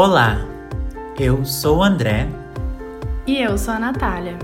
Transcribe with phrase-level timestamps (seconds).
[0.00, 0.38] Olá,
[1.18, 2.28] eu sou o André.
[3.26, 4.38] E eu sou a Natália.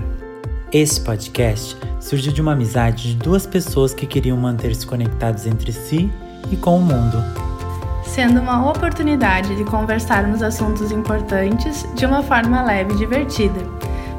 [0.69, 6.11] Esse podcast surgiu de uma amizade de duas pessoas que queriam manter-se conectados entre si
[6.51, 7.23] e com o mundo.
[8.03, 13.61] Sendo uma oportunidade de conversarmos assuntos importantes de uma forma leve e divertida.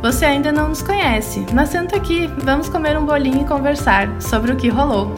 [0.00, 4.52] Você ainda não nos conhece, mas senta aqui, vamos comer um bolinho e conversar sobre
[4.52, 5.12] o que rolou.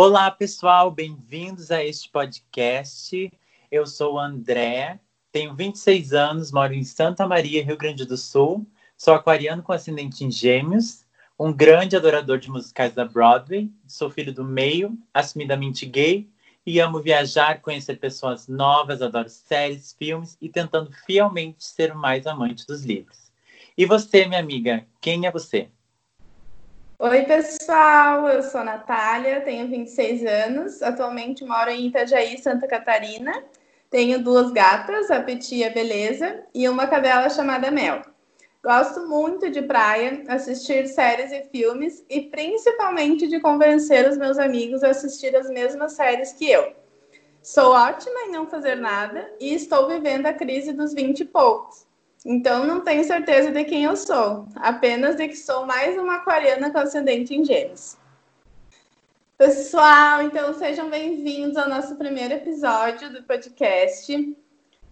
[0.00, 3.32] Olá, pessoal, bem-vindos a este podcast.
[3.68, 5.00] Eu sou o André,
[5.32, 8.64] tenho 26 anos, moro em Santa Maria, Rio Grande do Sul.
[8.96, 11.04] Sou aquariano com ascendente em Gêmeos,
[11.36, 13.72] um grande adorador de musicais da Broadway.
[13.88, 16.30] Sou filho do meio, assumidamente gay
[16.64, 22.64] e amo viajar, conhecer pessoas novas, adoro séries, filmes e tentando fielmente ser mais amante
[22.68, 23.32] dos livros.
[23.76, 25.68] E você, minha amiga, quem é você?
[27.00, 33.44] Oi, pessoal, eu sou a Natália, tenho 26 anos, atualmente moro em Itajaí, Santa Catarina.
[33.88, 38.02] Tenho duas gatas, a Petit e a Beleza, e uma cadela chamada Mel.
[38.60, 44.82] Gosto muito de praia, assistir séries e filmes e principalmente de convencer os meus amigos
[44.82, 46.72] a assistir as mesmas séries que eu.
[47.40, 51.87] Sou ótima em não fazer nada e estou vivendo a crise dos 20 e poucos.
[52.24, 56.70] Então, não tenho certeza de quem eu sou, apenas de que sou mais uma aquariana
[56.70, 57.96] com ascendente em gêmeos.
[59.36, 64.36] Pessoal, então sejam bem-vindos ao nosso primeiro episódio do podcast.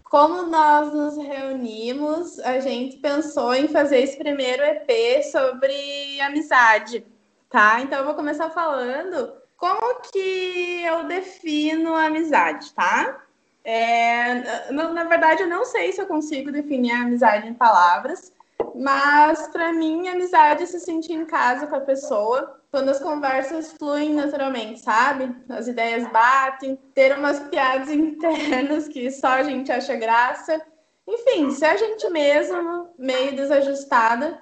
[0.05, 7.05] Como nós nos reunimos, a gente pensou em fazer esse primeiro EP sobre amizade,
[7.51, 7.81] tá?
[7.81, 13.26] Então eu vou começar falando como que eu defino a amizade, tá?
[13.69, 18.33] É, na, na, verdade, eu não sei se eu consigo definir a amizade em palavras,
[18.77, 23.73] mas para mim, amizade é se sentir em casa com a pessoa, quando as conversas
[23.73, 25.35] fluem naturalmente, sabe?
[25.49, 30.63] As ideias batem, ter umas piadas internas que só a gente acha graça.
[31.05, 34.41] Enfim, ser a gente mesmo, meio desajustada,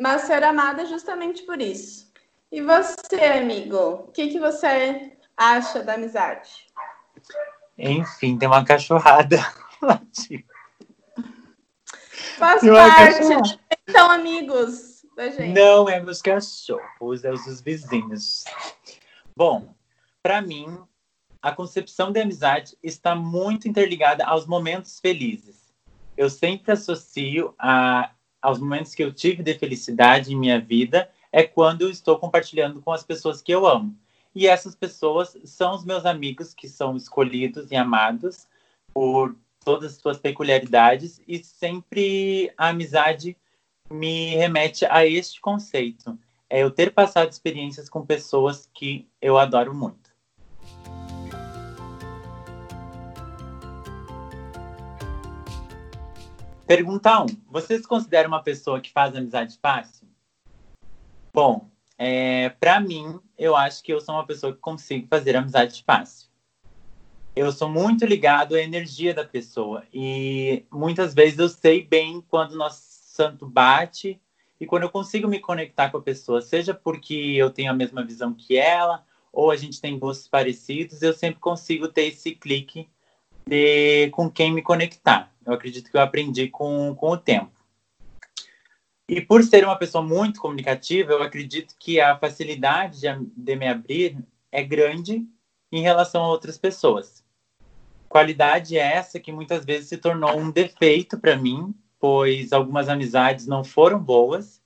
[0.00, 2.10] mas ser amada justamente por isso.
[2.50, 6.71] E você, amigo, o que, que você acha da amizade?
[7.78, 9.38] Enfim, tem uma cachorrada
[9.80, 10.44] latindo.
[12.38, 13.58] Faz parte.
[13.90, 15.52] São amigos da gente.
[15.52, 18.44] Não é meus cachorros, é os dos vizinhos.
[19.36, 19.74] Bom,
[20.22, 20.78] para mim,
[21.40, 25.72] a concepção de amizade está muito interligada aos momentos felizes.
[26.16, 31.42] Eu sempre associo a, aos momentos que eu tive de felicidade em minha vida é
[31.42, 33.96] quando eu estou compartilhando com as pessoas que eu amo.
[34.34, 38.46] E essas pessoas são os meus amigos que são escolhidos e amados
[38.94, 43.36] por todas as suas peculiaridades e sempre a amizade
[43.90, 46.18] me remete a este conceito.
[46.48, 50.12] É eu ter passado experiências com pessoas que eu adoro muito.
[56.66, 57.22] Pergunta 1.
[57.22, 60.08] Um, você se considera uma pessoa que faz amizade fácil?
[61.34, 61.71] Bom,
[62.04, 66.28] é, para mim, eu acho que eu sou uma pessoa que consigo fazer amizade fácil.
[67.36, 72.56] Eu sou muito ligado à energia da pessoa e muitas vezes eu sei bem quando
[72.56, 74.20] nosso santo bate
[74.58, 78.04] e quando eu consigo me conectar com a pessoa, seja porque eu tenho a mesma
[78.04, 82.88] visão que ela ou a gente tem gostos parecidos, eu sempre consigo ter esse clique
[83.46, 85.32] de com quem me conectar.
[85.46, 87.61] Eu acredito que eu aprendi com, com o tempo.
[89.08, 93.00] E por ser uma pessoa muito comunicativa, eu acredito que a facilidade
[93.36, 94.16] de, me abrir
[94.50, 95.26] é grande
[95.70, 97.24] em relação a outras pessoas.
[98.08, 103.46] Qualidade é essa que muitas vezes se tornou um defeito para mim, pois algumas amizades
[103.46, 104.60] não foram boas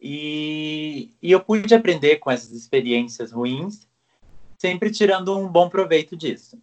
[0.00, 3.86] e, e eu pude aprender com essas experiências ruins,
[4.56, 6.60] sempre tirando um bom proveito disso.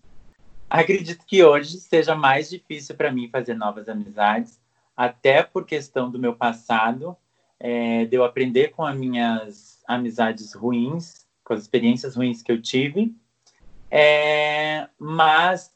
[0.69, 4.59] Acredito que hoje seja mais difícil para mim fazer novas amizades,
[4.95, 7.16] até por questão do meu passado,
[7.59, 12.61] é, de eu aprender com as minhas amizades ruins, com as experiências ruins que eu
[12.61, 13.16] tive.
[13.90, 15.73] É, mas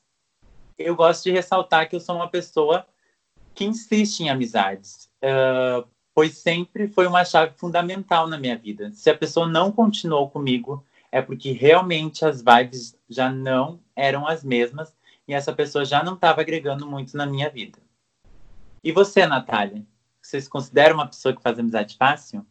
[0.78, 2.86] eu gosto de ressaltar que eu sou uma pessoa
[3.54, 8.92] que insiste em amizades, uh, pois sempre foi uma chave fundamental na minha vida.
[8.94, 14.44] Se a pessoa não continuou comigo, é porque realmente as vibes já não eram as
[14.44, 14.94] mesmas
[15.28, 17.80] e essa pessoa já não estava agregando muito na minha vida.
[18.84, 19.86] E você, Natália?
[20.22, 22.46] Você se considera uma pessoa que faz amizade fácil?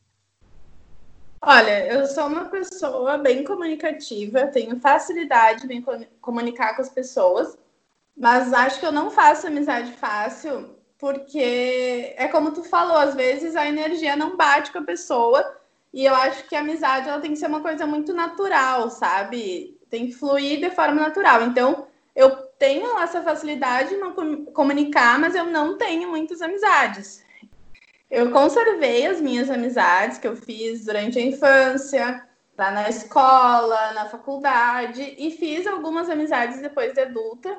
[1.41, 5.85] Olha, eu sou uma pessoa bem comunicativa, tenho facilidade em
[6.21, 7.57] comunicar com as pessoas,
[8.17, 13.55] mas acho que eu não faço amizade fácil porque é como tu falou, às vezes
[13.55, 15.57] a energia não bate com a pessoa
[15.95, 19.79] e eu acho que a amizade ela tem que ser uma coisa muito natural, sabe?
[19.89, 21.43] Tem que fluir de forma natural.
[21.45, 21.87] Então,
[22.17, 27.25] eu tenho essa facilidade de comunicar, mas eu não tenho muitas amizades.
[28.11, 32.27] Eu conservei as minhas amizades que eu fiz durante a infância,
[32.57, 37.57] lá na escola, na faculdade, e fiz algumas amizades depois de adulta,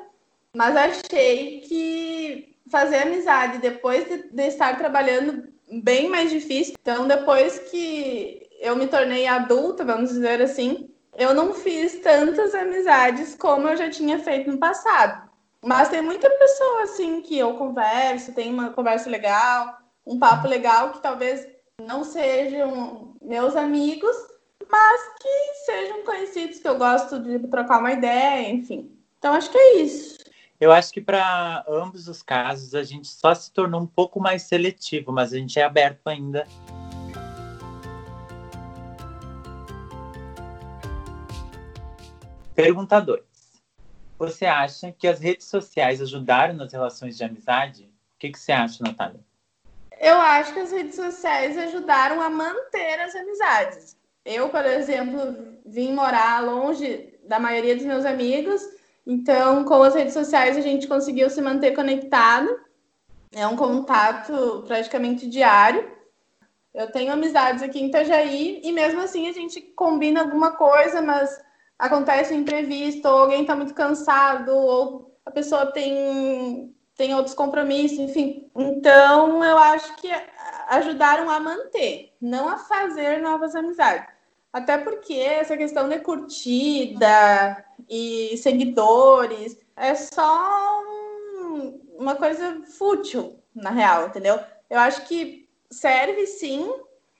[0.54, 5.48] mas achei que fazer amizade depois de, de estar trabalhando
[5.82, 6.74] bem mais difícil.
[6.80, 13.34] Então, depois que eu me tornei adulta, vamos dizer assim, eu não fiz tantas amizades
[13.34, 15.28] como eu já tinha feito no passado.
[15.62, 20.92] Mas tem muita pessoa assim que eu converso, tem uma conversa legal, um papo legal
[20.92, 21.46] que talvez
[21.78, 24.16] não sejam meus amigos,
[24.70, 28.90] mas que sejam conhecidos, que eu gosto de trocar uma ideia, enfim.
[29.18, 30.18] Então acho que é isso.
[30.58, 34.42] Eu acho que para ambos os casos a gente só se tornou um pouco mais
[34.42, 36.46] seletivo, mas a gente é aberto ainda.
[42.62, 43.22] Pergunta 2.
[44.18, 47.84] Você acha que as redes sociais ajudaram nas relações de amizade?
[48.14, 49.20] O que, que você acha, Natália?
[49.98, 53.96] Eu acho que as redes sociais ajudaram a manter as amizades.
[54.24, 58.62] Eu, por exemplo, vim morar longe da maioria dos meus amigos
[59.06, 62.48] então, com as redes sociais, a gente conseguiu se manter conectado.
[63.32, 65.90] É um contato praticamente diário.
[66.72, 71.28] Eu tenho amizades aqui em Itajaí e mesmo assim a gente combina alguma coisa, mas
[71.80, 77.98] acontece um imprevisto, ou alguém está muito cansado, ou a pessoa tem, tem outros compromissos,
[77.98, 78.50] enfim.
[78.54, 80.08] Então, eu acho que
[80.68, 84.06] ajudaram a manter, não a fazer novas amizades.
[84.52, 93.70] Até porque essa questão de curtida e seguidores é só um, uma coisa fútil, na
[93.70, 94.38] real, entendeu?
[94.68, 96.72] Eu acho que serve sim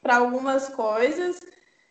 [0.02, 1.40] para algumas coisas.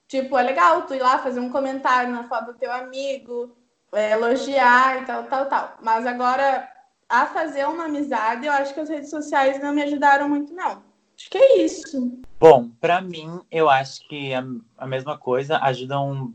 [0.09, 3.55] Tipo, é legal tu ir lá fazer um comentário na foto do teu amigo,
[3.93, 5.77] é, elogiar e tal, tal, tal.
[5.83, 6.67] Mas agora,
[7.07, 10.81] a fazer uma amizade, eu acho que as redes sociais não me ajudaram muito, não.
[11.15, 12.19] Acho que é isso.
[12.39, 14.43] Bom, para mim, eu acho que a,
[14.79, 16.33] a mesma coisa ajudam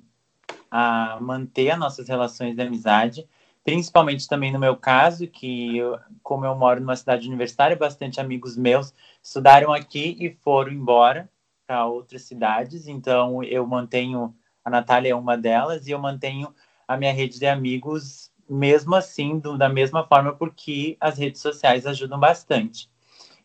[0.70, 3.28] a manter as nossas relações de amizade,
[3.64, 8.56] principalmente também no meu caso, que eu, como eu moro numa cidade universitária, bastante amigos
[8.56, 11.28] meus estudaram aqui e foram embora
[11.66, 14.34] para outras cidades, então eu mantenho,
[14.64, 16.54] a Natália é uma delas, e eu mantenho
[16.86, 21.86] a minha rede de amigos mesmo assim, do, da mesma forma, porque as redes sociais
[21.86, 22.90] ajudam bastante.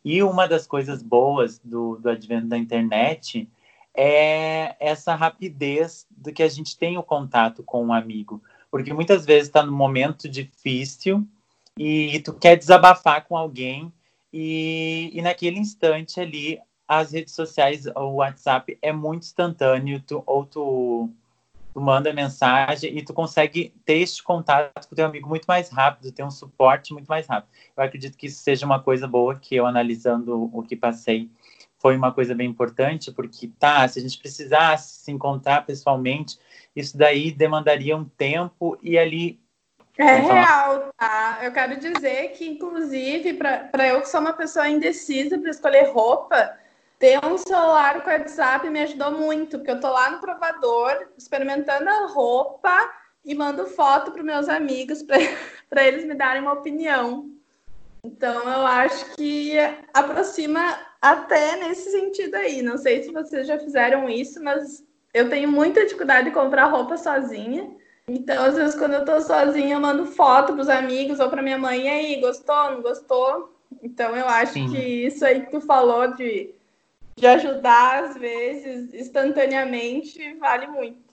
[0.03, 3.49] E uma das coisas boas do, do advento da internet
[3.95, 8.41] é essa rapidez do que a gente tem o contato com um amigo.
[8.69, 11.25] Porque muitas vezes está num momento difícil
[11.77, 13.91] e tu quer desabafar com alguém
[14.31, 16.59] e, e naquele instante ali
[16.89, 21.09] as redes sociais, o WhatsApp é muito instantâneo, tu, ou tu
[21.71, 25.69] tu manda mensagem e tu consegue ter este contato com o teu amigo muito mais
[25.69, 27.51] rápido, ter um suporte muito mais rápido.
[27.77, 31.29] Eu acredito que isso seja uma coisa boa que eu analisando o que passei
[31.77, 36.37] foi uma coisa bem importante, porque tá, se a gente precisasse se encontrar pessoalmente,
[36.75, 39.39] isso daí demandaria um tempo e ali
[39.97, 41.39] é real, tá?
[41.41, 46.57] Eu quero dizer que, inclusive, para eu que sou uma pessoa indecisa para escolher roupa,
[46.99, 51.89] ter um celular com WhatsApp me ajudou muito, porque eu tô lá no provador, experimentando
[51.89, 52.91] a roupa
[53.23, 55.17] e mando foto para meus amigos para
[55.87, 57.31] eles me darem uma opinião.
[58.03, 59.53] Então eu acho que
[59.93, 62.61] aproxima até nesse sentido aí.
[62.61, 64.83] Não sei se vocês já fizeram isso, mas
[65.13, 67.75] eu tenho muita dificuldade de comprar roupa sozinha.
[68.07, 71.59] Então, às vezes, quando eu tô sozinha, eu mando foto pros amigos ou pra minha
[71.59, 73.55] mãe, e aí, gostou, não gostou?
[73.83, 74.71] Então, eu acho Sim.
[74.71, 76.55] que isso aí que tu falou de
[77.19, 81.09] de ajudar, às vezes, instantaneamente, vale muito.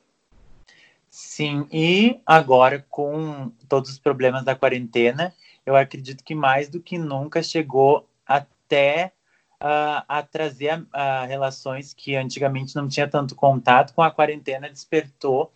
[1.10, 5.34] Sim, e agora com todos os problemas da quarentena,
[5.64, 9.12] eu acredito que mais do que nunca chegou até
[9.54, 15.52] uh, a trazer uh, relações que antigamente não tinha tanto contato com a quarentena, despertou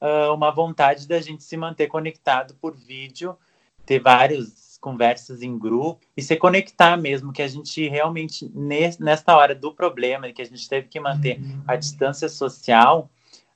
[0.00, 3.36] uh, uma vontade da gente se manter conectado por vídeo,
[3.84, 8.50] ter vários conversas em grupo e se conectar mesmo, que a gente realmente,
[8.98, 13.10] nesta hora do problema, que a gente teve que manter a distância social,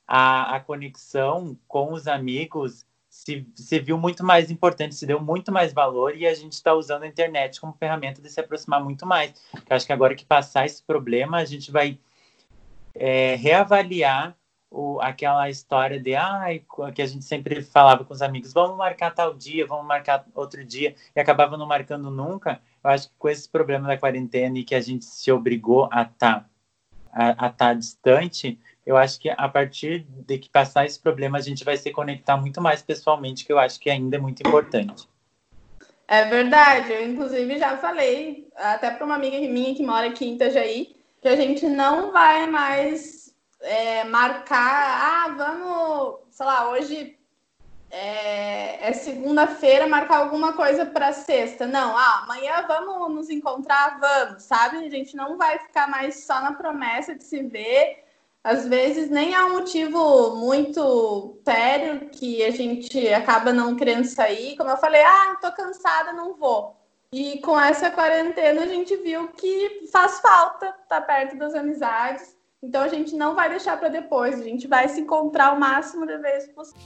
[0.07, 5.53] a, a conexão com os amigos se, se viu muito mais importante, se deu muito
[5.53, 9.07] mais valor e a gente está usando a internet como ferramenta de se aproximar muito
[9.07, 9.33] mais.
[9.55, 11.97] Eu acho que agora que passar esse problema, a gente vai
[12.93, 14.37] é, reavaliar
[14.75, 16.63] o, aquela história de ai,
[16.95, 20.65] que a gente sempre falava com os amigos, vamos marcar tal dia, vamos marcar outro
[20.65, 22.61] dia, e acabava não marcando nunca.
[22.83, 26.03] Eu acho que com esse problema da quarentena e que a gente se obrigou a
[26.03, 26.47] estar tá,
[27.13, 31.41] a, a tá distante, eu acho que a partir de que passar esse problema, a
[31.41, 35.09] gente vai se conectar muito mais pessoalmente, que eu acho que ainda é muito importante.
[36.07, 40.35] É verdade, eu inclusive já falei, até para uma amiga minha que mora aqui em
[40.35, 43.24] Itajaí, que a gente não vai mais
[43.65, 47.19] é, marcar, ah, vamos, sei lá, hoje
[47.91, 51.67] é, é segunda-feira, marcar alguma coisa para sexta.
[51.67, 54.79] Não, ah, amanhã vamos nos encontrar, vamos, sabe?
[54.79, 58.05] A gente não vai ficar mais só na promessa de se ver.
[58.43, 64.57] Às vezes nem há um motivo muito sério que a gente acaba não querendo sair.
[64.57, 66.77] Como eu falei, ah, tô cansada, não vou.
[67.13, 72.34] E com essa quarentena a gente viu que faz falta estar tá perto das amizades.
[72.65, 76.07] Então a gente não vai deixar para depois, a gente vai se encontrar o máximo
[76.07, 76.81] de vezes possível.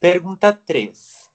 [0.00, 1.30] Pergunta 3.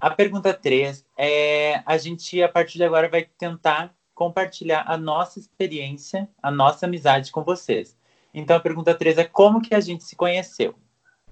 [0.00, 5.40] A pergunta 3 é: a gente, a partir de agora, vai tentar compartilhar a nossa
[5.40, 7.98] experiência, a nossa amizade com vocês.
[8.32, 10.76] Então, a pergunta 3 é: como que a gente se conheceu?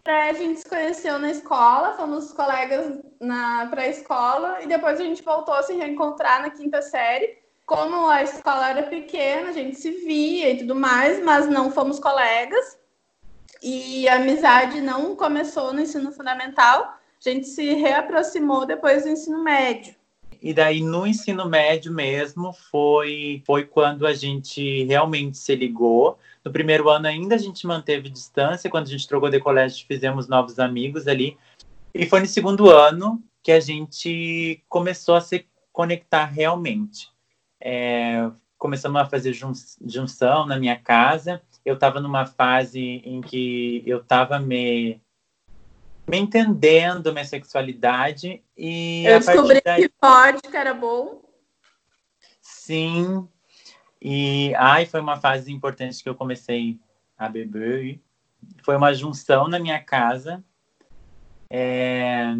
[0.06, 5.54] A gente se conheceu na escola, fomos colegas na pré-escola e depois a gente voltou
[5.54, 7.38] a se reencontrar na quinta série.
[7.64, 11.98] Como a escola era pequena, a gente se via e tudo mais, mas não fomos
[11.98, 12.78] colegas.
[13.62, 19.42] E a amizade não começou no ensino fundamental, a gente se reaproximou depois do ensino
[19.42, 19.94] médio.
[20.42, 26.18] E daí no ensino médio mesmo foi foi quando a gente realmente se ligou.
[26.44, 30.28] No primeiro ano ainda a gente manteve distância, quando a gente trocou de colégio fizemos
[30.28, 31.38] novos amigos ali.
[31.94, 37.08] E foi no segundo ano que a gente começou a se conectar realmente.
[37.60, 39.52] É, começamos a fazer jun
[39.86, 45.00] junção na minha casa eu estava numa fase em que eu estava me
[46.06, 49.88] me entendendo minha sexualidade e eu descobri daí...
[49.88, 51.22] que vodka era bom.
[52.42, 53.26] Sim.
[54.06, 56.78] E ai, foi uma fase importante que eu comecei
[57.16, 57.98] a beber.
[58.62, 60.44] Foi uma junção na minha casa.
[61.48, 62.34] É...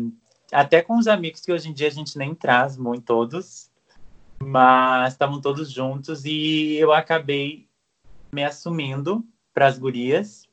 [0.53, 3.71] Até com os amigos que hoje em dia a gente nem traz muito todos,
[4.39, 7.67] mas estavam todos juntos e eu acabei
[8.31, 10.47] me assumindo para as gurias.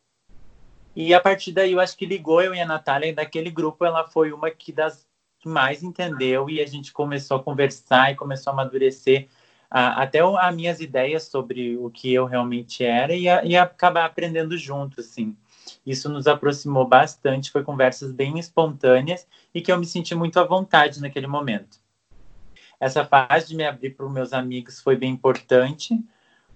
[0.95, 3.83] E a partir daí eu acho que ligou eu e a Natália, e daquele grupo
[3.83, 5.05] ela foi uma que das
[5.39, 9.27] que mais entendeu e a gente começou a conversar e começou a amadurecer
[9.71, 14.05] a, até as minhas ideias sobre o que eu realmente era e, a, e acabar
[14.05, 15.35] aprendendo junto, assim.
[15.85, 19.25] Isso nos aproximou bastante, foi conversas bem espontâneas
[19.55, 21.79] e que eu me senti muito à vontade naquele momento.
[22.79, 25.97] Essa fase de me abrir para os meus amigos foi bem importante,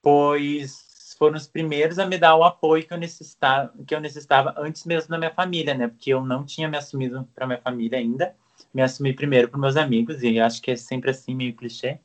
[0.01, 4.53] pois foram os primeiros a me dar o apoio que eu necessitava, que eu necessitava
[4.57, 5.87] antes mesmo da minha família, né?
[5.87, 8.35] Porque eu não tinha me assumido para minha família ainda.
[8.73, 11.99] Me assumi primeiro para meus amigos e acho que é sempre assim meio clichê.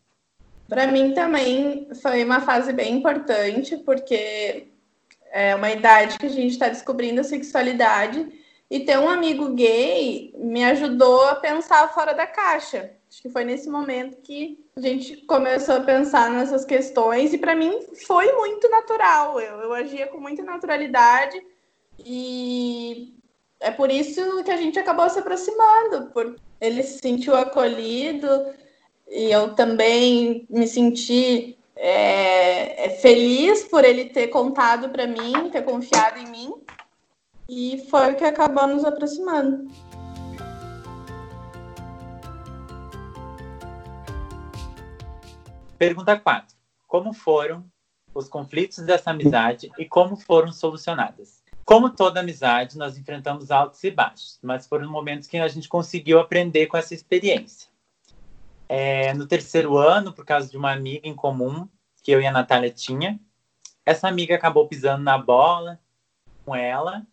[0.71, 4.69] Para mim também foi uma fase bem importante porque
[5.33, 8.25] é uma idade que a gente está descobrindo a sexualidade
[8.71, 12.93] e ter um amigo gay me ajudou a pensar fora da caixa.
[13.11, 17.57] Acho que foi nesse momento que a gente começou a pensar nessas questões e para
[17.57, 17.73] mim
[18.07, 19.41] foi muito natural.
[19.41, 21.43] Eu, eu agia com muita naturalidade
[21.99, 23.13] e
[23.59, 28.29] é por isso que a gente acabou se aproximando, porque ele se sentiu acolhido
[29.11, 35.63] e eu também me senti é, é feliz por ele ter contado para mim, ter
[35.63, 36.55] confiado em mim.
[37.49, 39.69] E foi o que acabou nos aproximando.
[45.77, 46.55] Pergunta 4.
[46.87, 47.65] Como foram
[48.15, 51.43] os conflitos dessa amizade e como foram solucionadas?
[51.65, 56.21] Como toda amizade, nós enfrentamos altos e baixos, mas foram momentos que a gente conseguiu
[56.21, 57.70] aprender com essa experiência.
[58.73, 61.69] É, no terceiro ano, por causa de uma amiga em comum
[62.05, 63.19] que eu e a Natália tinha,
[63.85, 65.81] essa amiga acabou pisando na bola
[66.45, 67.05] com ela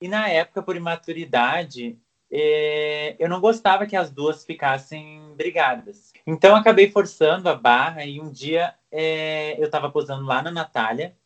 [0.00, 1.96] e na época, por imaturidade,
[2.28, 6.12] é, eu não gostava que as duas ficassem brigadas.
[6.26, 11.16] Então, acabei forçando a barra e um dia é, eu estava posando lá na Natália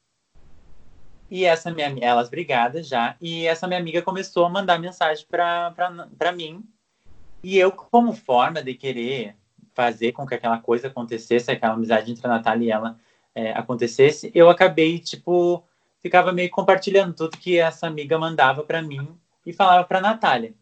[1.31, 6.33] e essa minha, elas brigadas já, e essa minha amiga começou a mandar mensagem para
[6.37, 6.63] mim.
[7.43, 9.35] E eu, como forma de querer
[9.75, 12.99] fazer com que aquela coisa acontecesse, aquela amizade entre a Natália e ela
[13.35, 15.65] é, acontecesse, eu acabei, tipo,
[16.01, 20.55] ficava meio compartilhando tudo que essa amiga mandava para mim e falava para Natália.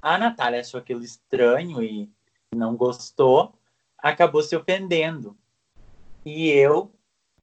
[0.00, 2.08] A Natália achou aquilo estranho e
[2.54, 3.54] não gostou,
[3.98, 5.36] acabou se ofendendo.
[6.24, 6.92] E eu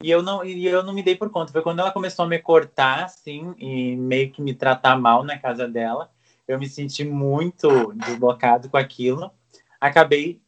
[0.04, 1.51] e eu não e eu não me dei por conta.
[1.51, 5.38] Foi quando ela começou a me cortar assim e meio que me tratar mal na
[5.38, 6.12] casa dela.
[6.48, 9.32] Eu me senti muito deslocado com aquilo.
[9.80, 10.42] Acabei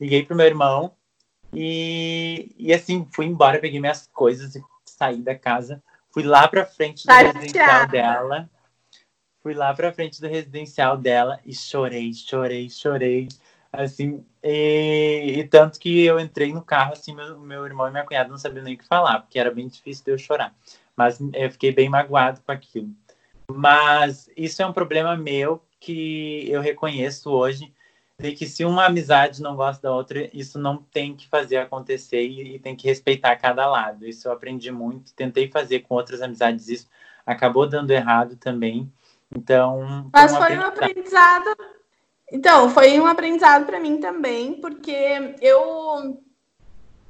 [0.00, 0.92] liguei pro meu irmão
[1.52, 5.82] E, e assim, fui embora, peguei minhas coisas e saí da casa.
[6.12, 8.50] Fui lá pra frente do residencial dela.
[9.42, 13.28] Fui lá pra frente do residencial dela e chorei, chorei, chorei.
[13.72, 18.04] Assim, e, e tanto que eu entrei no carro, assim, meu, meu irmão e minha
[18.04, 20.54] cunhada não sabiam nem o que falar, porque era bem difícil de eu chorar.
[20.96, 22.90] Mas eu fiquei bem magoado com aquilo.
[23.50, 27.72] Mas isso é um problema meu que eu reconheço hoje
[28.20, 32.22] de que se uma amizade não gosta da outra, isso não tem que fazer acontecer
[32.22, 34.06] e, e, tem que respeitar cada lado.
[34.06, 36.88] Isso eu aprendi muito, tentei fazer com outras amizades isso,
[37.24, 38.92] acabou dando errado também.
[39.34, 41.56] Então, mas foi um aprendizado.
[42.30, 46.20] Então, foi um aprendizado para mim também, porque eu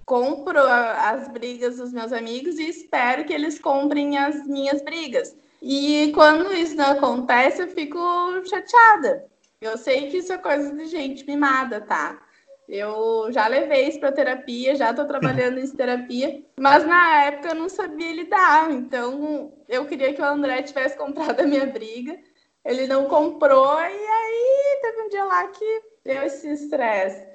[0.07, 5.37] compro as brigas dos meus amigos e espero que eles comprem as minhas brigas.
[5.63, 7.99] E quando isso não acontece, eu fico
[8.47, 9.30] chateada.
[9.61, 12.19] Eu sei que isso é coisa de gente mimada, tá?
[12.67, 17.55] Eu já levei isso para terapia, já estou trabalhando em terapia, mas na época eu
[17.57, 18.71] não sabia lidar.
[18.71, 22.19] Então eu queria que o André tivesse comprado a minha briga.
[22.65, 27.27] Ele não comprou, e aí teve um dia lá que deu esse estresse.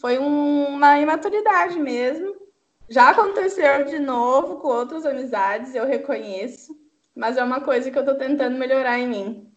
[0.00, 2.36] Foi um, uma imaturidade mesmo.
[2.88, 6.74] Já aconteceu de novo com outras amizades, eu reconheço,
[7.14, 9.49] mas é uma coisa que eu estou tentando melhorar em mim.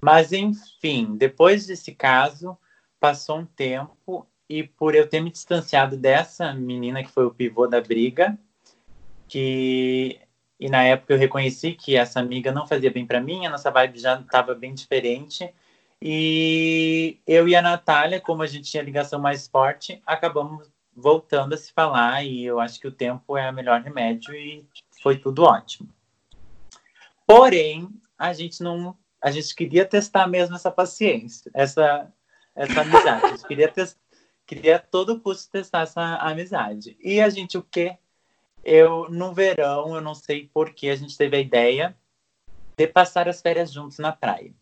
[0.00, 2.56] Mas, enfim, depois desse caso,
[2.98, 7.66] passou um tempo e por eu ter me distanciado dessa menina que foi o pivô
[7.66, 8.38] da briga,
[9.28, 10.20] que
[10.58, 13.70] e na época eu reconheci que essa amiga não fazia bem para mim, a nossa
[13.70, 15.50] vibe já estava bem diferente.
[16.02, 21.56] E eu e a Natália, como a gente tinha ligação mais forte, acabamos voltando a
[21.56, 24.66] se falar e eu acho que o tempo é o melhor remédio e
[25.02, 25.88] foi tudo ótimo.
[27.26, 27.88] Porém,
[28.18, 32.10] a gente não a gente queria testar mesmo essa paciência, essa,
[32.54, 33.24] essa amizade.
[33.24, 33.96] A gente queria, test,
[34.46, 36.96] queria a todo custo testar essa amizade.
[37.00, 37.98] E a gente, o quê?
[38.64, 41.96] Eu, no verão, eu não sei por que a gente teve a ideia
[42.76, 44.52] de passar as férias juntos na praia.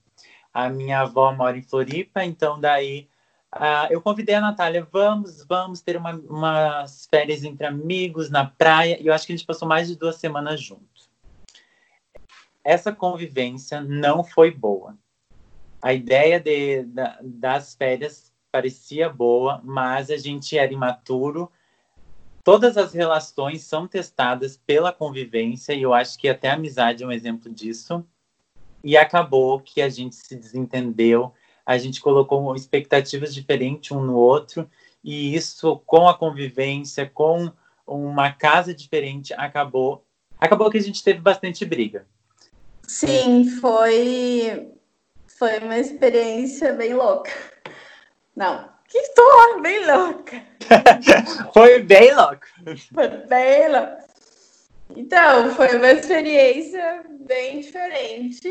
[0.52, 3.08] A minha avó mora em Floripa, então daí
[3.54, 9.00] uh, eu convidei a Natália, vamos, vamos ter uma, umas férias entre amigos na praia.
[9.00, 10.97] E eu acho que a gente passou mais de duas semanas juntos
[12.68, 14.94] essa convivência não foi boa.
[15.80, 21.50] A ideia de, da, das férias parecia boa, mas a gente era imaturo.
[22.44, 27.06] Todas as relações são testadas pela convivência, e eu acho que até a amizade é
[27.06, 28.04] um exemplo disso.
[28.84, 31.32] E acabou que a gente se desentendeu,
[31.64, 34.68] a gente colocou expectativas diferentes um no outro,
[35.02, 37.50] e isso, com a convivência, com
[37.86, 40.04] uma casa diferente, acabou.
[40.38, 42.06] Acabou que a gente teve bastante briga.
[42.88, 44.72] Sim, foi
[45.26, 47.30] foi uma experiência bem louca.
[48.34, 50.42] Não, que história bem louca.
[51.52, 52.46] foi bem louco.
[52.94, 54.08] Foi bem louco.
[54.96, 58.50] Então, foi uma experiência bem diferente.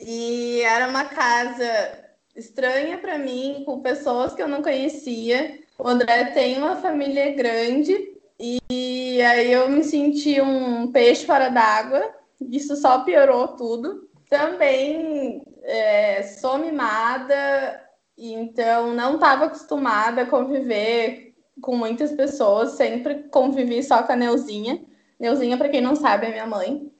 [0.00, 5.60] E era uma casa estranha para mim, com pessoas que eu não conhecia.
[5.78, 7.94] O André tem uma família grande
[8.40, 14.08] e aí eu me senti um peixe fora d'água isso só piorou tudo.
[14.28, 17.82] Também é, sou mimada,
[18.16, 24.84] então não estava acostumada a conviver com muitas pessoas, sempre convivi só com a Neuzinha.
[25.18, 26.90] Neuzinha, para quem não sabe, é minha mãe.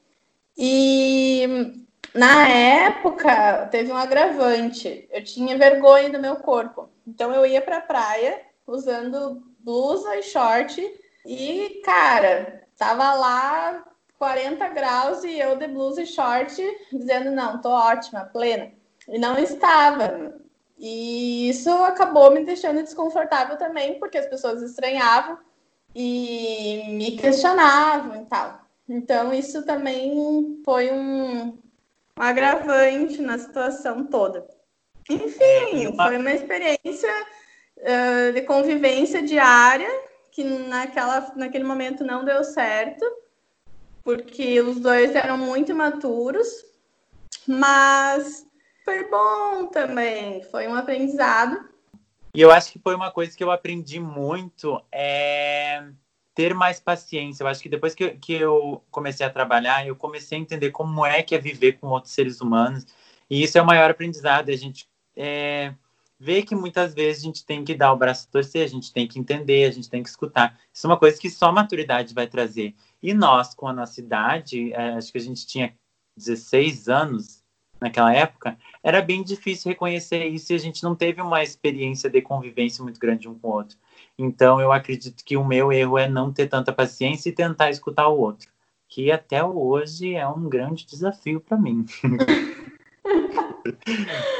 [0.56, 1.46] E
[2.14, 5.08] na época teve um agravante.
[5.10, 6.88] Eu tinha vergonha do meu corpo.
[7.06, 10.80] Então eu ia para a praia usando blusa e short
[11.24, 13.84] e, cara, tava lá
[14.18, 16.60] 40 graus e eu de blusa e short,
[16.92, 18.72] dizendo, não, tô ótima, plena.
[19.06, 20.34] E não estava.
[20.76, 25.38] E isso acabou me deixando desconfortável também, porque as pessoas estranhavam
[25.94, 28.60] e me questionavam e tal.
[28.88, 34.46] Então, isso também foi um, um agravante na situação toda.
[35.08, 37.26] Enfim, foi uma experiência
[37.78, 39.88] uh, de convivência diária
[40.30, 43.04] que naquela, naquele momento não deu certo
[44.08, 46.48] porque os dois eram muito imaturos,
[47.46, 48.46] mas
[48.82, 51.68] foi bom também, foi um aprendizado.
[52.34, 55.84] E eu acho que foi uma coisa que eu aprendi muito, é
[56.34, 57.42] ter mais paciência.
[57.42, 61.04] Eu acho que depois que, que eu comecei a trabalhar, eu comecei a entender como
[61.04, 62.86] é que é viver com outros seres humanos.
[63.28, 64.48] E isso é o maior aprendizado.
[64.48, 65.74] A gente é,
[66.18, 68.92] vê que muitas vezes a gente tem que dar o braço a torcer, a gente
[68.92, 70.58] tem que entender, a gente tem que escutar.
[70.72, 72.74] Isso é uma coisa que só maturidade vai trazer.
[73.02, 75.74] E nós, com a nossa idade, é, acho que a gente tinha
[76.16, 77.44] 16 anos
[77.80, 82.20] naquela época, era bem difícil reconhecer isso e a gente não teve uma experiência de
[82.20, 83.78] convivência muito grande um com o outro.
[84.18, 88.08] Então, eu acredito que o meu erro é não ter tanta paciência e tentar escutar
[88.08, 88.50] o outro,
[88.88, 91.86] que até hoje é um grande desafio para mim.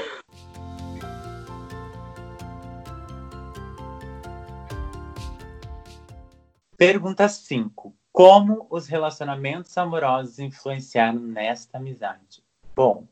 [6.79, 7.93] Pergunta 5.
[8.13, 12.41] Como os relacionamentos amorosos influenciaram nesta amizade?
[12.77, 13.05] Bom,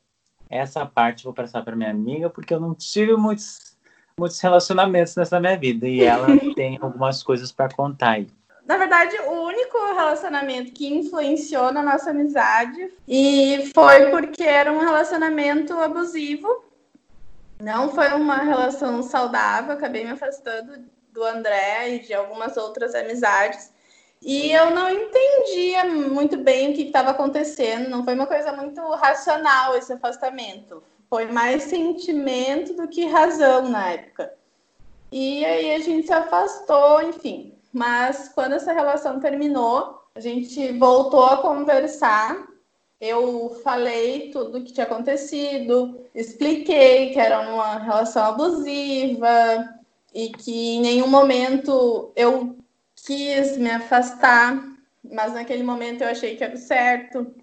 [0.48, 3.76] essa parte eu vou passar para minha amiga, porque eu não tive muitos
[4.16, 8.28] muitos relacionamentos nessa minha vida e ela tem algumas coisas para contar aí.
[8.64, 14.78] Na verdade, o único relacionamento que influenciou na nossa amizade e foi porque era um
[14.78, 16.64] relacionamento abusivo.
[17.60, 20.84] Não foi uma relação saudável, acabei me afastando
[21.16, 23.72] do André e de algumas outras amizades.
[24.22, 28.80] E eu não entendia muito bem o que estava acontecendo, não foi uma coisa muito
[28.92, 34.32] racional esse afastamento foi mais sentimento do que razão na época.
[35.10, 37.54] E aí a gente se afastou, enfim.
[37.72, 42.46] Mas quando essa relação terminou, a gente voltou a conversar.
[43.00, 49.75] Eu falei tudo o que tinha acontecido, expliquei que era uma relação abusiva
[50.16, 52.56] e que em nenhum momento eu
[52.96, 54.64] quis me afastar,
[55.04, 57.34] mas naquele momento eu achei que era certo.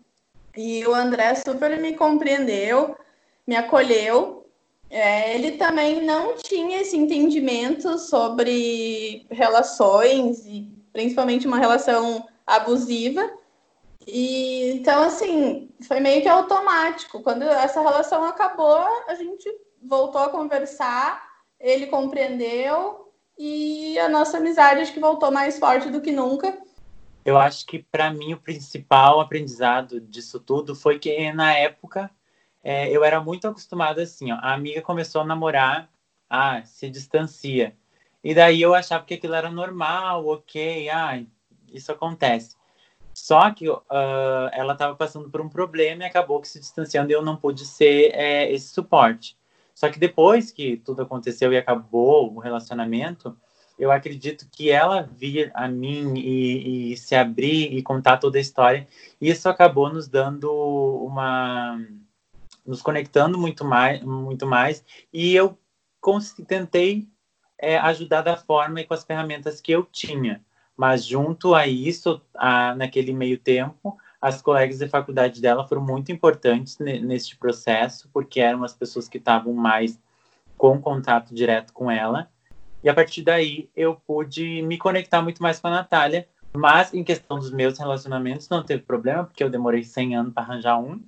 [0.58, 2.98] E o André super me compreendeu
[3.46, 4.50] me acolheu.
[4.90, 13.32] É, ele também não tinha esse entendimento sobre relações e principalmente uma relação abusiva.
[14.06, 17.22] E então assim, foi meio que automático.
[17.22, 19.50] Quando essa relação acabou, a gente
[19.82, 21.33] voltou a conversar,
[21.64, 26.62] ele compreendeu e a nossa amizade acho que voltou mais forte do que nunca.
[27.24, 32.12] Eu acho que para mim o principal aprendizado disso tudo foi que na época
[32.62, 35.90] é, eu era muito acostumado assim, ó, a amiga começou a namorar,
[36.30, 37.76] ah, se distancia.
[38.22, 41.24] E daí eu achava que aquilo era normal, ok, ah,
[41.72, 42.56] isso acontece.
[43.14, 43.82] Só que uh,
[44.52, 47.66] ela estava passando por um problema e acabou que se distanciando e eu não pude
[47.66, 49.38] ser é, esse suporte.
[49.74, 53.38] Só que depois que tudo aconteceu e acabou o relacionamento,
[53.78, 58.42] eu acredito que ela vir a mim e, e se abrir e contar toda a
[58.42, 58.88] história,
[59.20, 61.80] isso acabou nos dando uma
[62.66, 65.58] nos conectando muito mais, muito mais e eu
[66.48, 67.08] tentei
[67.58, 70.44] é, ajudar da forma e com as ferramentas que eu tinha.
[70.76, 76.10] Mas junto a isso, a, naquele meio tempo, as colegas de faculdade dela foram muito
[76.10, 80.00] importantes neste processo, porque eram as pessoas que estavam mais
[80.58, 82.30] com contato direto com ela.
[82.82, 87.04] E a partir daí eu pude me conectar muito mais com a Natália, mas em
[87.04, 91.02] questão dos meus relacionamentos não teve problema, porque eu demorei 100 anos para arranjar um.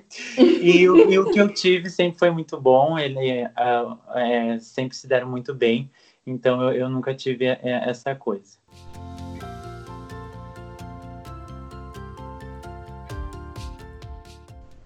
[0.40, 4.96] e, o, e, o, que eu tive sempre foi muito bom, ele uh, é, sempre
[4.96, 5.90] se deram muito bem,
[6.26, 8.56] então eu, eu nunca tive é, essa coisa.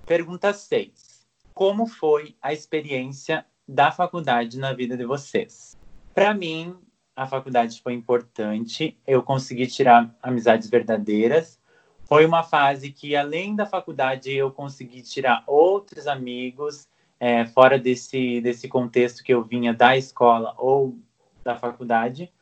[0.07, 1.27] Pergunta 6.
[1.53, 5.77] Como foi a experiência da faculdade na vida de vocês?
[6.15, 6.77] Para mim,
[7.17, 8.97] a faculdade foi importante.
[9.05, 11.59] Eu consegui tirar amizades verdadeiras.
[12.05, 16.87] Foi uma fase que, além da faculdade, eu consegui tirar outros amigos
[17.19, 20.97] é, fora desse, desse contexto que eu vinha da escola ou
[21.43, 22.33] da faculdade.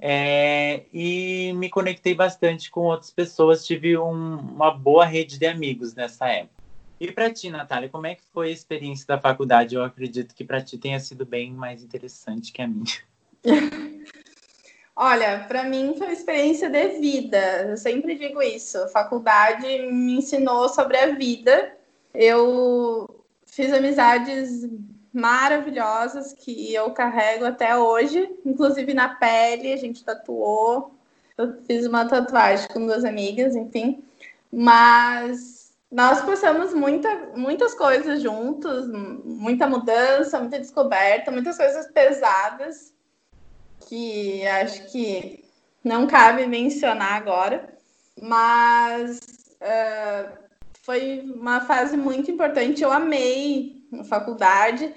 [0.00, 5.94] É, e me conectei bastante com outras pessoas, tive um, uma boa rede de amigos
[5.94, 6.53] nessa época.
[7.00, 9.74] E para ti, Natália, como é que foi a experiência da faculdade?
[9.74, 12.84] Eu acredito que para ti tenha sido bem mais interessante que a minha.
[14.96, 17.66] Olha, para mim foi uma experiência de vida.
[17.68, 18.78] Eu sempre digo isso.
[18.78, 21.76] A faculdade me ensinou sobre a vida.
[22.14, 24.68] Eu fiz amizades
[25.12, 30.94] maravilhosas que eu carrego até hoje, inclusive na pele, a gente tatuou.
[31.36, 34.02] Eu fiz uma tatuagem com duas amigas, enfim.
[34.52, 35.53] Mas
[35.94, 38.88] nós passamos muita, muitas coisas juntos,
[39.24, 42.92] muita mudança, muita descoberta, muitas coisas pesadas
[43.86, 45.44] que acho que
[45.84, 47.78] não cabe mencionar agora,
[48.20, 49.20] mas
[49.60, 50.36] uh,
[50.82, 52.82] foi uma fase muito importante.
[52.82, 54.92] Eu amei a faculdade.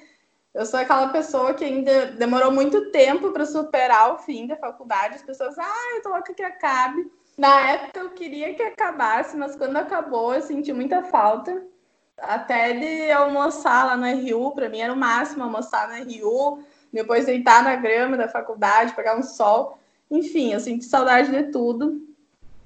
[0.52, 5.18] Eu sou aquela pessoa que ainda demorou muito tempo para superar o fim da faculdade.
[5.18, 7.06] As pessoas, ah, eu tô louca que acabe.
[7.38, 11.64] Na época eu queria que acabasse, mas quando acabou eu senti muita falta.
[12.18, 17.28] Até de almoçar lá no RU, para mim era o máximo almoçar no RU, depois
[17.28, 19.78] deitar na grama da faculdade, pegar um sol.
[20.10, 22.02] Enfim, eu senti saudade de tudo.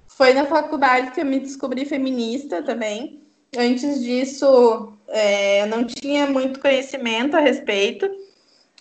[0.08, 3.22] Foi na faculdade que eu me descobri feminista também.
[3.58, 8.10] Antes disso, é, eu não tinha muito conhecimento a respeito.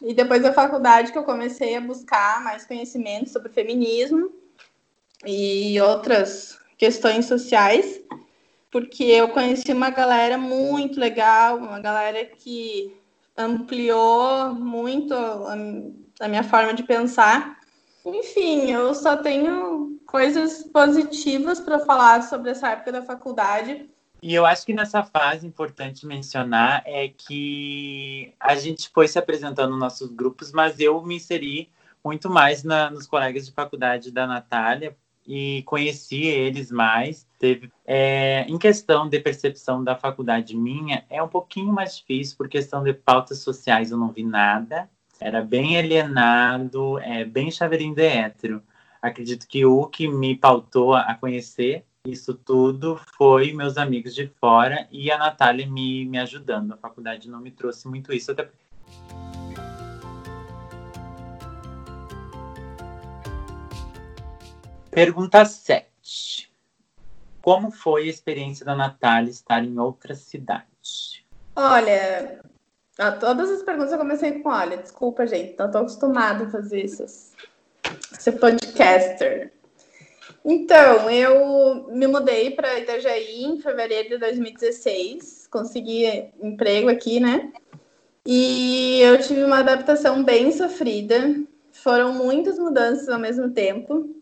[0.01, 4.40] E depois da faculdade que eu comecei a buscar mais conhecimento sobre feminismo
[5.27, 8.01] e outras questões sociais,
[8.71, 12.97] porque eu conheci uma galera muito legal, uma galera que
[13.37, 17.59] ampliou muito a, minha forma de pensar.
[18.05, 23.89] Enfim, eu só tenho coisas positivas para falar sobre essa época da faculdade.
[24.23, 29.71] E eu acho que nessa fase importante mencionar é que a gente foi se apresentando
[29.71, 31.71] nos nossos grupos, mas eu me inseri
[32.05, 34.97] muito mais na, nos colegas de faculdade da Natália
[35.33, 37.25] e conheci eles mais.
[37.39, 42.49] Teve, é, em questão de percepção da faculdade minha, é um pouquinho mais difícil, por
[42.49, 44.91] questão de pautas sociais eu não vi nada.
[45.21, 48.61] Era bem alienado, é, bem chaveirinho de hétero.
[49.01, 54.89] Acredito que o que me pautou a conhecer isso tudo foi meus amigos de fora
[54.91, 56.73] e a Natália me, me ajudando.
[56.73, 58.51] A faculdade não me trouxe muito isso, até
[65.01, 66.53] Pergunta 7.
[67.41, 71.25] Como foi a experiência da Natália estar em outra cidade?
[71.57, 72.43] Olha,
[72.99, 76.85] a todas as perguntas eu comecei com olha, desculpa, gente, não estou acostumada a fazer
[76.85, 77.33] isso.
[78.13, 79.55] Ser podcaster.
[80.45, 87.51] Então, eu me mudei para Itajaí em fevereiro de 2016, consegui emprego aqui, né?
[88.27, 91.43] E eu tive uma adaptação bem sofrida.
[91.73, 94.20] Foram muitas mudanças ao mesmo tempo.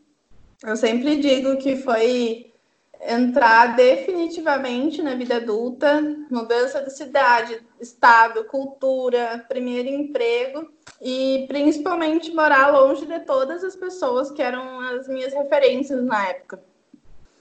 [0.64, 2.52] Eu sempre digo que foi
[3.00, 10.68] entrar definitivamente na vida adulta, mudança de cidade, estado, cultura, primeiro emprego
[11.00, 16.60] e principalmente morar longe de todas as pessoas que eram as minhas referências na época.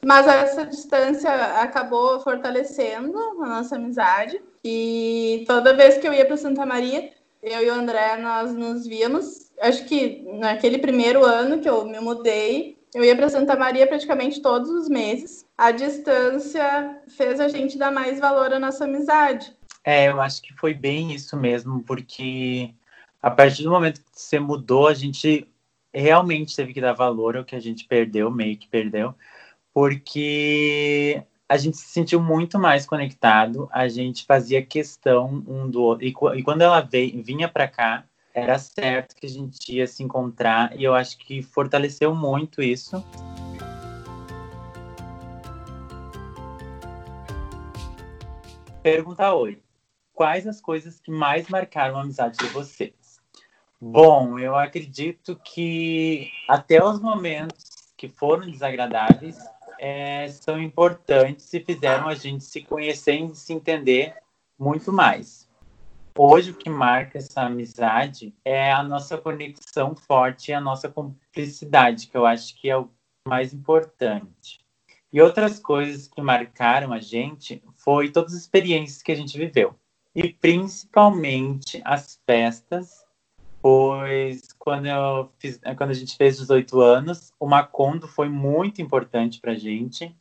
[0.06, 6.38] Mas essa distância acabou fortalecendo a nossa amizade e toda vez que eu ia para
[6.38, 9.52] Santa Maria, eu e o André nós nos víamos.
[9.60, 14.42] Acho que naquele primeiro ano que eu me mudei, eu ia para Santa Maria praticamente
[14.42, 15.46] todos os meses.
[15.58, 19.56] A distância fez a gente dar mais valor à nossa amizade.
[19.84, 22.74] É, eu acho que foi bem isso mesmo, porque
[23.22, 25.48] a partir do momento que você mudou, a gente
[25.94, 29.16] realmente teve que dar valor ao que a gente perdeu, meio que perdeu,
[29.74, 36.06] porque a gente se sentiu muito mais conectado, a gente fazia questão um do outro.
[36.06, 38.04] E, e quando ela veio, vinha para cá,
[38.38, 43.04] era certo que a gente ia se encontrar, e eu acho que fortaleceu muito isso.
[48.84, 49.60] Pergunta 8.
[50.14, 53.20] Quais as coisas que mais marcaram a amizade de vocês?
[53.82, 59.40] Bom, eu acredito que até os momentos que foram desagradáveis
[59.80, 64.16] é, são importantes e fizeram a gente se conhecer e se entender
[64.60, 65.47] muito mais.
[66.18, 72.08] Hoje, o que marca essa amizade é a nossa conexão forte e a nossa cumplicidade,
[72.08, 72.90] que eu acho que é o
[73.28, 74.60] mais importante.
[75.14, 79.76] E outras coisas que marcaram a gente foi todas as experiências que a gente viveu.
[80.16, 83.08] E principalmente as festas
[83.62, 89.42] pois quando, eu fiz, quando a gente fez 18 anos, o Macondo foi muito importante
[89.42, 90.16] para a gente.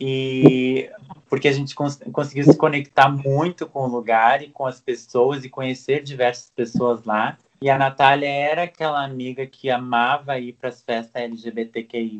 [0.00, 0.90] E
[1.28, 5.44] porque a gente cons conseguiu se conectar muito com o lugar e com as pessoas
[5.44, 7.36] e conhecer diversas pessoas lá.
[7.62, 12.18] E a Natália era aquela amiga que amava ir para as festas LGBTQI+,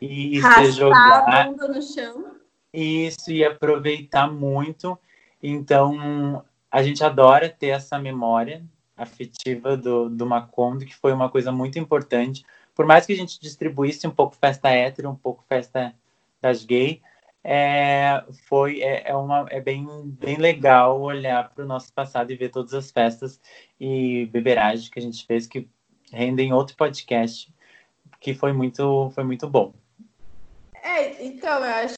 [0.00, 1.50] e se jogar...
[1.50, 2.32] no chão.
[2.72, 4.98] Isso, e aproveitar muito.
[5.42, 8.62] Então, a gente adora ter essa memória
[8.96, 12.44] afetiva do, do Macondo, que foi uma coisa muito importante.
[12.74, 15.94] Por mais que a gente distribuísse um pouco festa hétero, um pouco festa
[16.40, 17.00] das gay,
[17.42, 22.36] é, foi, é, é, uma, é bem, bem legal olhar para o nosso passado e
[22.36, 23.40] ver todas as festas
[23.80, 25.68] e beberagem que a gente fez, que
[26.12, 27.52] rendem outro podcast,
[28.20, 29.72] que foi muito, foi muito bom.
[30.82, 31.96] É, então, eu acho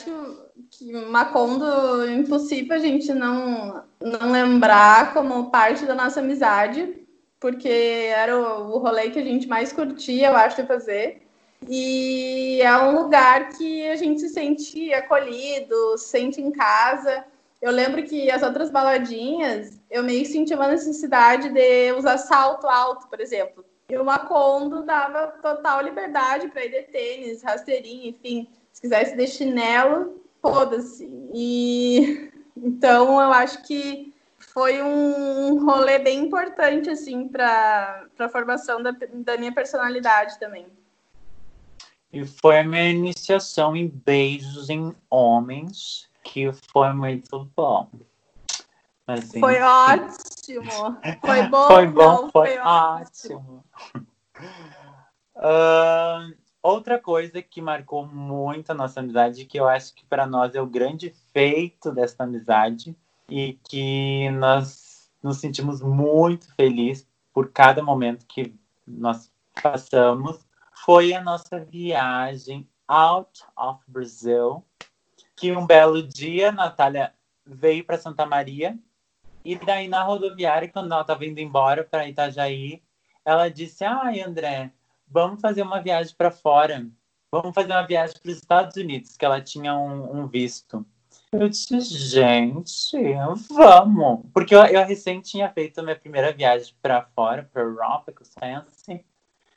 [0.70, 6.96] que Macondo impossível a gente não, não lembrar como parte da nossa amizade,
[7.38, 11.22] porque era o, o rolê que a gente mais curtia, eu acho, de fazer.
[11.68, 17.24] E é um lugar que a gente se sente acolhido, se sente em casa.
[17.60, 23.06] Eu lembro que as outras baladinhas, eu meio sentia uma necessidade de usar salto alto,
[23.08, 23.64] por exemplo.
[23.90, 28.48] E o Macondo dava total liberdade para ir de tênis, rasteirinho, enfim.
[28.72, 31.06] Se quisesse de chinelo, foda-se.
[31.34, 38.92] E então eu acho que foi um rolê bem importante assim para a formação da,
[39.12, 40.66] da minha personalidade também.
[42.12, 47.88] E foi a minha iniciação em beijos em homens, que foi muito bom.
[49.06, 50.70] Mas, foi ótimo.
[50.70, 51.20] ótimo.
[51.20, 51.66] Foi bom?
[51.68, 53.64] Foi bom, Não, foi, ótimo.
[55.36, 60.54] Uh, outra coisa que marcou muito a nossa amizade, que eu acho que para nós
[60.54, 62.96] é o grande feito dessa amizade,
[63.28, 68.54] e que nós nos sentimos muito felizes por cada momento que
[68.86, 69.30] nós
[69.62, 70.44] passamos,
[70.84, 74.64] foi a nossa viagem out of Brazil,
[75.36, 77.12] que um belo dia Natália
[77.44, 78.78] veio para Santa Maria
[79.44, 82.82] e daí na rodoviária, quando ela estava indo embora para Itajaí,
[83.24, 84.70] ela disse: Ai, André,
[85.08, 86.86] vamos fazer uma viagem para fora.
[87.32, 90.84] Vamos fazer uma viagem para os Estados Unidos, que ela tinha um, um visto.
[91.32, 92.98] Eu disse, gente,
[93.48, 94.26] vamos.
[94.34, 98.24] Porque eu, eu recém tinha feito a minha primeira viagem para fora, para Europa, com
[98.24, 99.04] o Sense.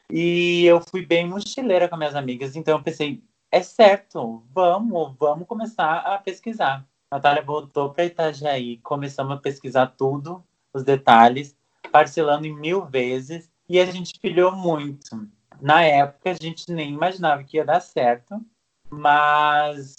[0.10, 2.56] E eu fui bem mochileira com minhas amigas.
[2.56, 6.88] Então eu pensei, é certo, vamos, vamos começar a pesquisar.
[7.12, 11.56] Natália voltou para Itajaí, começamos a pesquisar tudo, os detalhes,
[11.92, 13.50] parcelando em mil vezes.
[13.70, 15.28] E a gente pilhou muito.
[15.62, 18.44] Na época, a gente nem imaginava que ia dar certo,
[18.90, 19.96] mas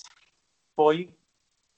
[0.77, 1.15] foi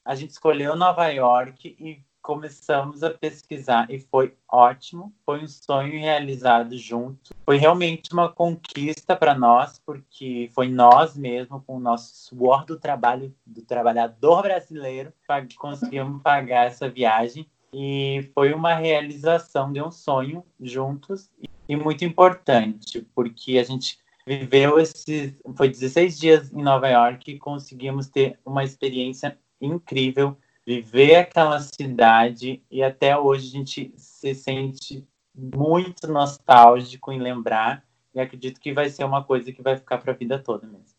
[0.07, 5.99] a gente escolheu Nova York e começamos a pesquisar e foi ótimo, foi um sonho
[5.99, 7.33] realizado junto.
[7.45, 12.77] Foi realmente uma conquista para nós, porque foi nós mesmos, com o nosso suor do
[12.77, 15.13] trabalho do trabalhador brasileiro,
[15.47, 17.47] que conseguimos pagar essa viagem.
[17.73, 21.29] E foi uma realização de um sonho juntos
[21.67, 25.33] e muito importante, porque a gente viveu esses.
[25.55, 32.61] Foi 16 dias em Nova York e conseguimos ter uma experiência incrível viver aquela cidade
[32.69, 38.89] e até hoje a gente se sente muito nostálgico em lembrar e acredito que vai
[38.89, 40.97] ser uma coisa que vai ficar para a vida toda mesmo.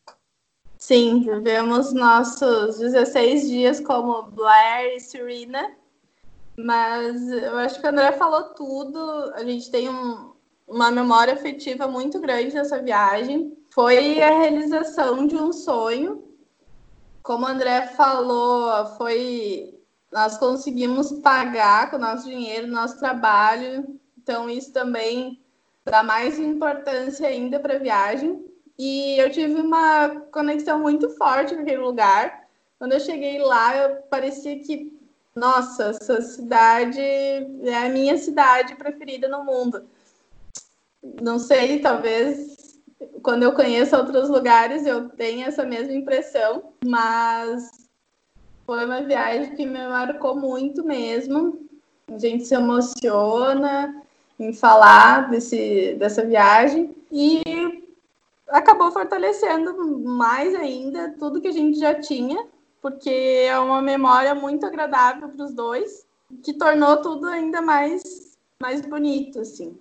[0.79, 5.73] Sim, vivemos nossos 16 dias como Blair e Serena,
[6.57, 8.99] mas eu acho que o André falou tudo.
[9.35, 10.33] A gente tem um,
[10.67, 13.55] uma memória afetiva muito grande dessa viagem.
[13.71, 16.28] Foi a realização de um sonho
[17.23, 19.75] como o André falou, foi
[20.11, 25.41] nós conseguimos pagar com o nosso dinheiro, nosso trabalho, então isso também
[25.85, 28.45] dá mais importância ainda para a viagem.
[28.79, 32.47] E eu tive uma conexão muito forte com aquele lugar.
[32.79, 34.97] Quando eu cheguei lá, eu parecia que,
[35.35, 39.85] nossa, essa cidade é a minha cidade preferida no mundo.
[41.21, 42.68] Não sei, talvez
[43.23, 47.89] quando eu conheço outros lugares, eu tenho essa mesma impressão, mas
[48.67, 51.69] foi uma viagem que me marcou muito mesmo.
[52.13, 54.03] A gente se emociona
[54.39, 57.43] em falar desse, dessa viagem e
[58.49, 62.47] acabou fortalecendo mais ainda tudo que a gente já tinha,
[62.81, 66.07] porque é uma memória muito agradável para os dois,
[66.43, 69.79] que tornou tudo ainda mais, mais bonito, assim.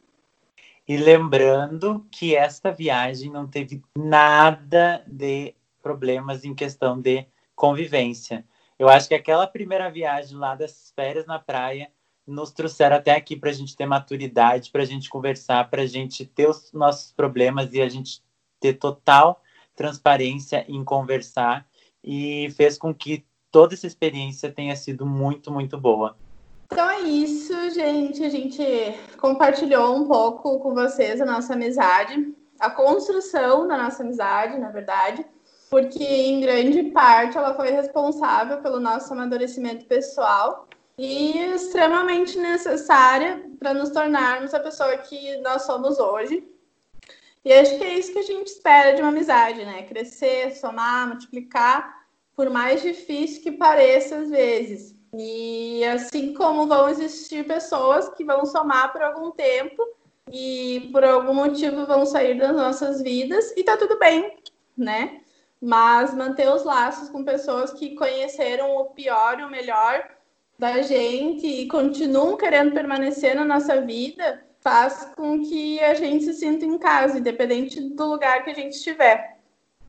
[0.88, 8.46] E lembrando que esta viagem não teve nada de problemas em questão de convivência.
[8.80, 11.92] Eu acho que aquela primeira viagem lá das férias na praia
[12.26, 15.86] nos trouxeram até aqui para a gente ter maturidade, para a gente conversar, para a
[15.86, 18.22] gente ter os nossos problemas e a gente
[18.60, 19.42] ter total
[19.76, 21.68] transparência em conversar
[22.04, 26.18] e fez com que toda essa experiência tenha sido muito, muito boa.
[26.68, 28.24] Então é isso, gente.
[28.24, 28.64] A gente
[29.18, 35.26] compartilhou um pouco com vocês a nossa amizade, a construção da nossa amizade, na verdade,
[35.70, 43.74] porque em grande parte ela foi responsável pelo nosso amadurecimento pessoal e extremamente necessária para
[43.74, 46.46] nos tornarmos a pessoa que nós somos hoje.
[47.46, 49.84] E acho que é isso que a gente espera de uma amizade, né?
[49.84, 54.97] Crescer, somar, multiplicar, por mais difícil que pareça às vezes.
[55.14, 59.84] E assim como vão existir pessoas que vão somar por algum tempo
[60.32, 64.38] e por algum motivo vão sair das nossas vidas e tá tudo bem,
[64.78, 65.22] né?
[65.62, 70.08] Mas manter os laços com pessoas que conheceram o pior e o melhor
[70.60, 76.34] da gente e continuam querendo permanecer na nossa vida faz com que a gente se
[76.34, 79.38] sinta em casa, independente do lugar que a gente estiver.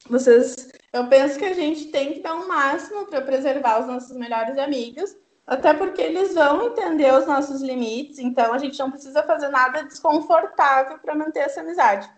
[0.08, 3.86] Vocês, eu penso que a gente tem que dar o um máximo para preservar os
[3.86, 5.16] nossos melhores amigos,
[5.46, 9.82] até porque eles vão entender os nossos limites, então a gente não precisa fazer nada
[9.82, 12.08] desconfortável para manter essa amizade.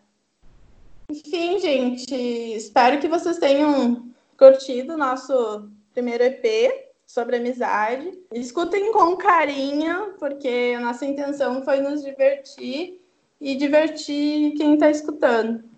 [1.08, 8.16] Enfim, gente, espero que vocês tenham curtido o nosso primeiro EP sobre amizade.
[8.32, 13.00] Escutem com carinho, porque a nossa intenção foi nos divertir
[13.40, 15.69] e divertir quem está escutando.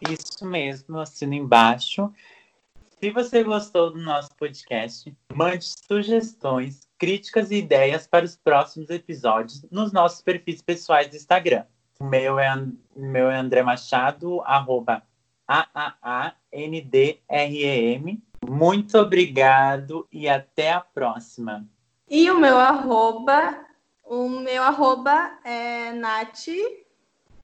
[0.00, 2.12] Isso mesmo, assina embaixo.
[3.00, 9.62] Se você gostou do nosso podcast, mande sugestões, críticas e ideias para os próximos episódios
[9.70, 11.64] nos nossos perfis pessoais do Instagram.
[12.00, 12.48] O meu é,
[12.94, 15.02] meu é André Machado, arroba
[15.46, 16.42] A-A-A-N-D-R-E-M.
[18.48, 21.66] Muito obrigado e até a próxima.
[22.08, 23.60] E o meu arroba,
[24.04, 26.46] o meu arroba é Nath,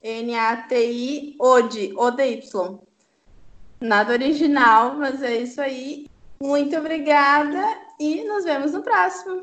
[0.03, 2.81] N-A-T-I, Ode, O-D-Y.
[3.81, 6.07] Nada original, mas é isso aí.
[6.43, 7.63] Muito obrigada
[7.99, 9.43] e nos vemos no próximo.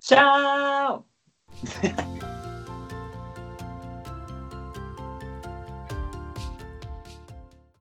[0.00, 1.06] Tchau!